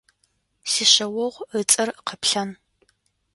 [0.71, 2.49] Сишъэогъу ыцӏэр Къэплъан.